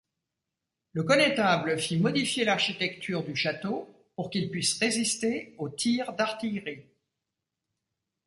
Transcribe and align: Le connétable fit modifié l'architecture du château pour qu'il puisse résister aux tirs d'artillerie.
Le 0.93 1.03
connétable 1.03 1.77
fit 1.77 1.99
modifié 1.99 2.43
l'architecture 2.43 3.23
du 3.23 3.35
château 3.35 3.87
pour 4.15 4.31
qu'il 4.31 4.49
puisse 4.49 4.79
résister 4.79 5.53
aux 5.59 5.69
tirs 5.69 6.13
d'artillerie. 6.13 6.87